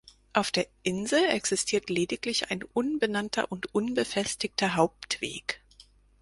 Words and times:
Auf 0.33 0.49
der 0.49 0.65
Insel 0.81 1.23
existiert 1.25 1.91
lediglich 1.91 2.49
ein 2.49 2.63
unbenannter 2.63 3.51
und 3.51 3.75
unbefestigter 3.75 4.73
Hauptweg. 4.75 5.61